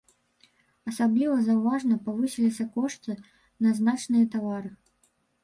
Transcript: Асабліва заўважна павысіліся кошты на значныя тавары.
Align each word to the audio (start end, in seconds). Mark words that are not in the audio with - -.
Асабліва 0.91 1.35
заўважна 1.49 1.97
павысіліся 2.07 2.67
кошты 2.79 3.11
на 3.67 3.77
значныя 3.83 4.25
тавары. 4.39 4.75